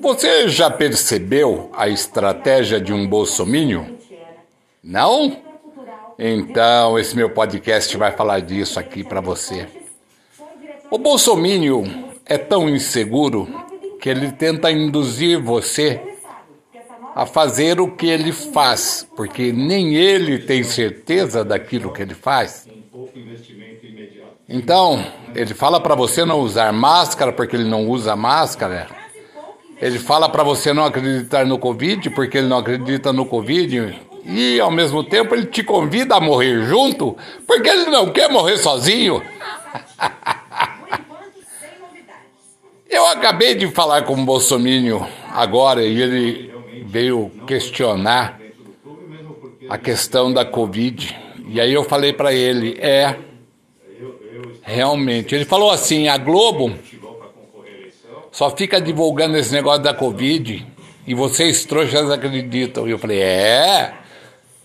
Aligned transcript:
Você 0.00 0.48
já 0.48 0.70
percebeu 0.70 1.70
a 1.72 1.88
estratégia 1.88 2.80
de 2.80 2.92
um 2.92 3.06
bolsomínio? 3.06 3.98
Não? 4.82 5.42
Então, 6.18 6.98
esse 6.98 7.14
meu 7.16 7.30
podcast 7.30 7.96
vai 7.96 8.12
falar 8.12 8.40
disso 8.40 8.78
aqui 8.78 9.04
para 9.04 9.20
você. 9.20 9.66
O 10.90 10.98
bolsomínio 10.98 11.84
é 12.24 12.38
tão 12.38 12.68
inseguro 12.68 13.48
que 14.00 14.08
ele 14.08 14.32
tenta 14.32 14.70
induzir 14.70 15.40
você 15.42 16.00
a 17.14 17.26
fazer 17.26 17.80
o 17.80 17.90
que 17.90 18.06
ele 18.06 18.30
faz, 18.30 19.06
porque 19.16 19.52
nem 19.52 19.94
ele 19.94 20.38
tem 20.38 20.62
certeza 20.62 21.44
daquilo 21.44 21.92
que 21.92 22.02
ele 22.02 22.14
faz. 22.14 22.68
Então, 24.48 25.04
ele 25.34 25.54
fala 25.54 25.80
para 25.80 25.96
você 25.96 26.24
não 26.24 26.38
usar 26.40 26.72
máscara 26.72 27.32
porque 27.32 27.56
ele 27.56 27.68
não 27.68 27.88
usa 27.88 28.14
máscara. 28.14 28.86
Ele 29.80 29.98
fala 29.98 30.28
para 30.28 30.44
você 30.44 30.72
não 30.72 30.84
acreditar 30.84 31.44
no 31.44 31.58
Covid 31.58 32.10
porque 32.10 32.38
ele 32.38 32.46
não 32.46 32.58
acredita 32.58 33.12
no 33.12 33.26
Covid. 33.26 34.00
E 34.24 34.60
ao 34.60 34.70
mesmo 34.70 35.02
tempo 35.02 35.34
ele 35.34 35.46
te 35.46 35.62
convida 35.64 36.16
a 36.16 36.20
morrer 36.20 36.64
junto 36.64 37.16
porque 37.46 37.68
ele 37.68 37.86
não 37.86 38.10
quer 38.10 38.30
morrer 38.30 38.56
sozinho. 38.56 39.20
Eu 42.88 43.06
acabei 43.08 43.54
de 43.56 43.66
falar 43.68 44.02
com 44.02 44.14
o 44.14 44.24
Bolsonaro 44.24 45.06
agora 45.32 45.84
e 45.84 46.00
ele 46.00 46.54
veio 46.86 47.30
questionar 47.46 48.40
a 49.68 49.76
questão 49.76 50.32
da 50.32 50.44
Covid. 50.44 51.16
E 51.48 51.60
aí 51.60 51.72
eu 51.72 51.84
falei 51.84 52.12
para 52.12 52.32
ele, 52.32 52.78
é 52.80 53.25
realmente. 54.66 55.34
Ele 55.34 55.44
falou 55.44 55.70
assim, 55.70 56.08
a 56.08 56.18
Globo 56.18 56.74
só 58.32 58.54
fica 58.54 58.80
divulgando 58.80 59.38
esse 59.38 59.52
negócio 59.52 59.82
da 59.82 59.94
Covid 59.94 60.66
e 61.06 61.14
vocês 61.14 61.64
trouxas 61.64 62.10
acreditam. 62.10 62.86
E 62.86 62.90
eu 62.90 62.98
falei, 62.98 63.20
é, 63.20 63.94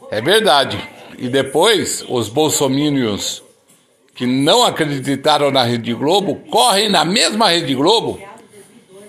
é 0.09 0.21
verdade. 0.21 0.77
E 1.17 1.29
depois 1.29 2.03
os 2.09 2.27
bolsomínios 2.27 3.43
que 4.15 4.25
não 4.25 4.63
acreditaram 4.63 5.51
na 5.51 5.63
Rede 5.63 5.93
Globo 5.93 6.35
correm 6.49 6.89
na 6.89 7.05
mesma 7.05 7.49
Rede 7.49 7.75
Globo 7.75 8.19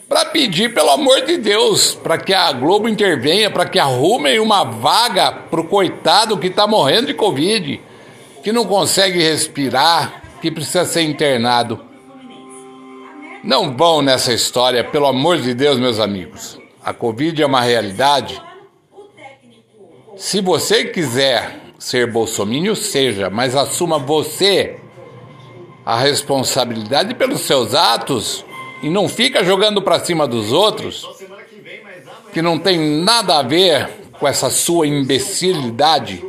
para 0.08 0.26
pedir, 0.26 0.74
pelo 0.74 0.90
amor 0.90 1.22
de 1.22 1.38
Deus, 1.38 1.94
para 1.94 2.18
que 2.18 2.34
a 2.34 2.52
Globo 2.52 2.86
intervenha, 2.86 3.50
para 3.50 3.64
que 3.64 3.78
arrumem 3.78 4.38
uma 4.38 4.62
vaga 4.62 5.32
para 5.32 5.60
o 5.60 5.64
coitado 5.64 6.36
que 6.36 6.48
está 6.48 6.66
morrendo 6.66 7.06
de 7.06 7.14
Covid, 7.14 7.80
que 8.44 8.52
não 8.52 8.66
consegue 8.66 9.22
respirar, 9.22 10.21
que 10.42 10.50
precisa 10.50 10.84
ser 10.84 11.02
internado. 11.02 11.80
Não 13.44 13.76
vão 13.76 14.02
nessa 14.02 14.32
história, 14.32 14.82
pelo 14.82 15.06
amor 15.06 15.38
de 15.38 15.54
Deus, 15.54 15.78
meus 15.78 16.00
amigos. 16.00 16.58
A 16.84 16.92
Covid 16.92 17.40
é 17.40 17.46
uma 17.46 17.60
realidade. 17.60 18.42
Se 20.16 20.40
você 20.40 20.86
quiser 20.86 21.60
ser 21.78 22.10
bolsomínio, 22.10 22.74
seja, 22.74 23.30
mas 23.30 23.54
assuma 23.54 24.00
você 24.00 24.80
a 25.86 25.96
responsabilidade 25.96 27.14
pelos 27.14 27.42
seus 27.42 27.72
atos 27.72 28.44
e 28.82 28.90
não 28.90 29.08
fica 29.08 29.44
jogando 29.44 29.80
para 29.80 30.00
cima 30.00 30.26
dos 30.26 30.52
outros, 30.52 31.08
que 32.32 32.42
não 32.42 32.58
tem 32.58 32.78
nada 32.78 33.38
a 33.38 33.42
ver 33.42 33.88
com 34.18 34.26
essa 34.26 34.50
sua 34.50 34.88
imbecilidade 34.88 36.24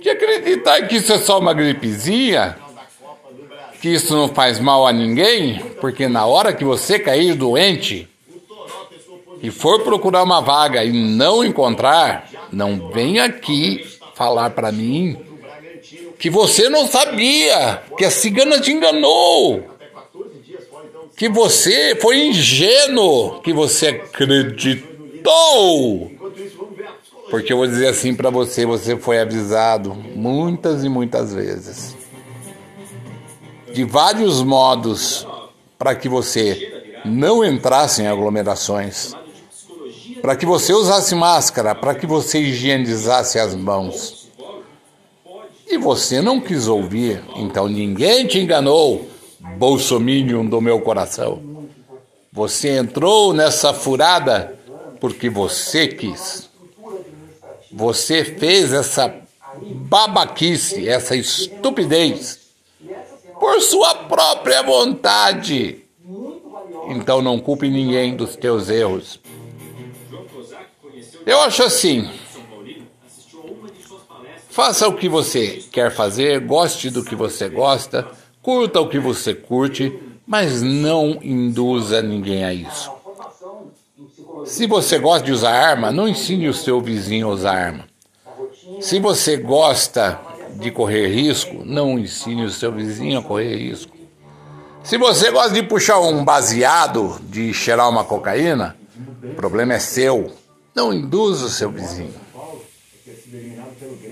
de 0.00 0.10
acreditar 0.10 0.82
que 0.86 0.96
isso 0.96 1.12
é 1.12 1.18
só 1.18 1.38
uma 1.38 1.54
gripezinha, 1.54 2.63
que 3.84 3.90
isso 3.90 4.16
não 4.16 4.28
faz 4.30 4.58
mal 4.58 4.86
a 4.86 4.92
ninguém, 4.94 5.60
porque 5.78 6.08
na 6.08 6.24
hora 6.24 6.54
que 6.54 6.64
você 6.64 6.98
cair 6.98 7.34
doente 7.34 8.08
e 9.42 9.50
for 9.50 9.82
procurar 9.82 10.22
uma 10.22 10.40
vaga 10.40 10.82
e 10.82 10.90
não 10.90 11.44
encontrar, 11.44 12.30
não 12.50 12.90
vem 12.90 13.20
aqui 13.20 13.84
falar 14.14 14.48
para 14.48 14.72
mim 14.72 15.18
que 16.18 16.30
você 16.30 16.70
não 16.70 16.88
sabia, 16.88 17.82
que 17.98 18.06
a 18.06 18.10
cigana 18.10 18.58
te 18.58 18.72
enganou 18.72 19.62
que 21.14 21.28
você 21.28 21.94
foi 22.00 22.28
ingênuo, 22.28 23.42
que 23.42 23.52
você 23.52 23.88
acreditou. 23.88 25.30
Porque 27.28 27.52
eu 27.52 27.58
vou 27.58 27.66
dizer 27.66 27.88
assim 27.88 28.14
para 28.14 28.30
você, 28.30 28.64
você 28.64 28.96
foi 28.96 29.20
avisado 29.20 29.94
muitas 29.94 30.84
e 30.84 30.88
muitas 30.88 31.34
vezes. 31.34 32.03
De 33.74 33.82
vários 33.84 34.40
modos 34.40 35.26
para 35.76 35.94
que 35.96 36.08
você 36.08 36.92
não 37.04 37.44
entrasse 37.44 38.02
em 38.02 38.06
aglomerações. 38.06 39.12
Para 40.22 40.36
que 40.36 40.46
você 40.46 40.72
usasse 40.72 41.14
máscara, 41.14 41.74
para 41.74 41.92
que 41.94 42.06
você 42.06 42.38
higienizasse 42.38 43.36
as 43.38 43.54
mãos. 43.54 44.30
E 45.68 45.76
você 45.76 46.22
não 46.22 46.40
quis 46.40 46.68
ouvir, 46.68 47.20
então 47.34 47.68
ninguém 47.68 48.26
te 48.28 48.38
enganou 48.38 49.08
bolsominion 49.58 50.46
do 50.46 50.60
meu 50.60 50.80
coração. 50.80 51.42
Você 52.32 52.78
entrou 52.78 53.34
nessa 53.34 53.74
furada 53.74 54.56
porque 55.00 55.28
você 55.28 55.88
quis. 55.88 56.48
Você 57.72 58.24
fez 58.24 58.72
essa 58.72 59.12
babaquice, 59.60 60.88
essa 60.88 61.16
estupidez, 61.16 62.43
por 63.38 63.60
sua 63.60 63.94
própria 63.94 64.62
vontade. 64.62 65.84
Então 66.88 67.22
não 67.22 67.38
culpe 67.38 67.68
ninguém 67.68 68.16
dos 68.16 68.36
teus 68.36 68.68
erros. 68.68 69.20
Eu 71.26 71.40
acho 71.40 71.62
assim. 71.62 72.08
Faça 74.50 74.86
o 74.86 74.96
que 74.96 75.08
você 75.08 75.64
quer 75.72 75.90
fazer, 75.90 76.40
goste 76.40 76.88
do 76.90 77.04
que 77.04 77.16
você 77.16 77.48
gosta 77.48 78.08
Curta 78.44 78.78
o 78.78 78.90
que 78.90 78.98
você 78.98 79.32
curte, 79.32 79.98
mas 80.26 80.60
não 80.60 81.18
induza 81.22 82.02
ninguém 82.02 82.44
a 82.44 82.52
isso. 82.52 82.92
Se 84.44 84.66
você 84.66 84.98
gosta 84.98 85.24
de 85.24 85.32
usar 85.32 85.52
arma, 85.52 85.90
não 85.90 86.06
ensine 86.06 86.46
o 86.46 86.52
seu 86.52 86.78
vizinho 86.78 87.26
a 87.26 87.30
usar 87.30 87.54
arma. 87.54 87.84
Se 88.82 89.00
você 89.00 89.38
gosta 89.38 90.20
de 90.56 90.70
correr 90.70 91.08
risco, 91.08 91.62
não 91.64 91.98
ensine 91.98 92.44
o 92.44 92.50
seu 92.50 92.72
vizinho 92.72 93.18
a 93.18 93.22
correr 93.22 93.56
risco. 93.56 93.94
Se 94.82 94.98
você 94.98 95.30
gosta 95.30 95.54
de 95.54 95.62
puxar 95.62 95.98
um 96.00 96.24
baseado, 96.24 97.18
de 97.22 97.54
cheirar 97.54 97.88
uma 97.88 98.04
cocaína, 98.04 98.76
o 99.22 99.34
problema 99.34 99.74
é 99.74 99.78
seu. 99.78 100.30
Não 100.74 100.92
induza 100.92 101.46
o 101.46 101.48
seu 101.48 101.70
vizinho. 101.70 102.14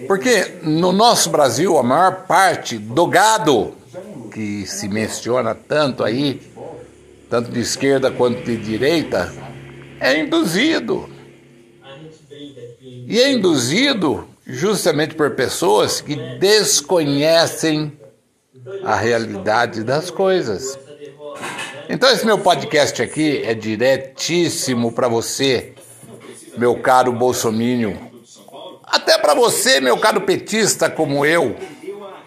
Porque 0.06 0.58
no 0.62 0.92
nosso 0.92 1.30
Brasil, 1.30 1.76
a 1.78 1.82
maior 1.82 2.26
parte 2.26 2.78
do 2.78 3.06
gado 3.06 3.74
que 4.32 4.66
se 4.66 4.88
menciona 4.88 5.54
tanto 5.54 6.02
aí, 6.02 6.40
tanto 7.28 7.50
de 7.50 7.60
esquerda 7.60 8.10
quanto 8.10 8.42
de 8.42 8.56
direita, 8.56 9.32
é 10.00 10.18
induzido. 10.20 11.08
E 12.80 13.20
é 13.20 13.30
induzido 13.30 14.26
justamente 14.46 15.14
por 15.14 15.32
pessoas 15.32 16.00
que 16.00 16.16
desconhecem 16.38 17.92
a 18.84 18.96
realidade 18.96 19.82
das 19.82 20.10
coisas. 20.10 20.78
Então, 21.88 22.10
esse 22.10 22.24
meu 22.24 22.38
podcast 22.38 23.02
aqui 23.02 23.42
é 23.44 23.54
diretíssimo 23.54 24.92
para 24.92 25.08
você, 25.08 25.72
meu 26.56 26.76
caro 26.76 27.12
bolsomínio. 27.12 27.98
Até 28.84 29.18
para 29.18 29.34
você, 29.34 29.80
meu 29.80 29.98
caro 29.98 30.20
petista 30.20 30.88
como 30.88 31.24
eu, 31.24 31.56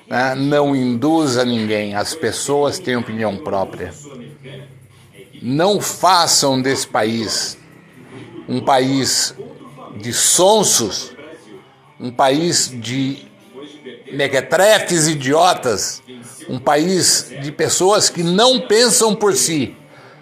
né? 0.08 0.36
Não 0.36 0.76
induza 0.76 1.44
ninguém, 1.44 1.96
as 1.96 2.14
pessoas 2.14 2.80
têm 2.80 2.96
opinião 2.96 3.38
própria. 3.38 3.94
Não 5.42 5.80
façam 5.80 6.62
desse 6.62 6.88
país 6.88 7.58
um 8.48 8.62
país 8.62 9.34
de 9.98 10.14
sonsos, 10.14 11.15
um 12.00 12.12
país 12.12 12.70
de 12.74 13.28
mequetrefes 14.12 15.08
idiotas, 15.08 16.02
um 16.50 16.60
país 16.60 17.32
de 17.42 17.52
pessoas 17.52 18.10
que 18.10 18.24
não 18.24 18.62
pensam 18.62 19.16
por 19.16 19.36
si, 19.36 19.76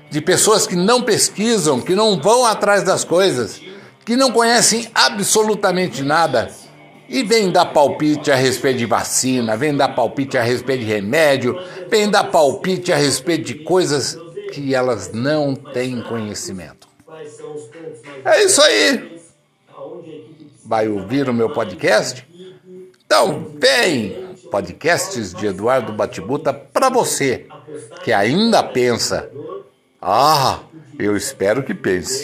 de 0.09 0.21
pessoas 0.21 0.67
que 0.67 0.75
não 0.75 1.01
pesquisam, 1.01 1.81
que 1.81 1.95
não 1.95 2.19
vão 2.19 2.45
atrás 2.45 2.83
das 2.83 3.03
coisas, 3.03 3.61
que 4.05 4.15
não 4.15 4.31
conhecem 4.31 4.89
absolutamente 4.93 6.03
nada 6.03 6.51
e 7.09 7.23
vem 7.23 7.51
dar 7.51 7.65
palpite 7.65 8.31
a 8.31 8.35
respeito 8.35 8.79
de 8.79 8.85
vacina, 8.85 9.57
vem 9.57 9.75
dar 9.75 9.89
palpite 9.89 10.37
a 10.37 10.41
respeito 10.41 10.81
de 10.81 10.85
remédio, 10.85 11.57
vem 11.89 12.09
dar 12.09 12.25
palpite 12.25 12.91
a 12.91 12.95
respeito 12.95 13.45
de 13.45 13.55
coisas 13.55 14.17
que 14.51 14.73
elas 14.73 15.11
não 15.11 15.55
têm 15.55 16.01
conhecimento. 16.01 16.87
É 18.25 18.43
isso 18.43 18.61
aí. 18.61 19.12
Vai 20.73 20.89
ouvir 20.89 21.29
o 21.29 21.33
meu 21.35 21.51
podcast? 21.51 22.27
Então, 23.05 23.53
vem! 23.59 24.35
Podcasts 24.49 25.31
de 25.31 25.45
Eduardo 25.45 25.93
Batibuta 25.93 26.51
para 26.51 26.89
você 26.89 27.45
que 28.03 28.11
ainda 28.11 28.63
pensa. 28.63 29.29
Ah, 30.01 30.61
eu 30.97 31.15
espero 31.15 31.61
que 31.61 31.75
pense. 31.75 32.21